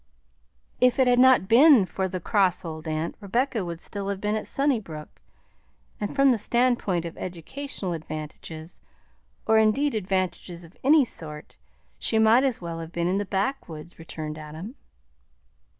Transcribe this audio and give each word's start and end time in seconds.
"If 0.79 0.97
it 0.97 1.05
had 1.05 1.19
not 1.19 1.47
been 1.47 1.85
for 1.85 2.07
the 2.07 2.19
cross 2.19 2.65
old 2.65 2.87
aunt, 2.87 3.13
Rebecca 3.19 3.63
would 3.63 3.79
still 3.79 4.09
have 4.09 4.19
been 4.19 4.35
at 4.35 4.47
Sunnybrook; 4.47 5.21
and 5.99 6.15
from 6.15 6.31
the 6.31 6.39
standpoint 6.39 7.05
of 7.05 7.15
educational 7.19 7.93
advantages, 7.93 8.81
or 9.45 9.59
indeed 9.59 9.93
advantages 9.93 10.63
of 10.63 10.75
any 10.83 11.05
sort, 11.05 11.55
she 11.99 12.17
might 12.17 12.43
as 12.43 12.59
well 12.59 12.79
have 12.79 12.91
been 12.91 13.07
in 13.07 13.19
the 13.19 13.25
backwoods," 13.25 13.99
returned 13.99 14.39
Adam. 14.39 14.73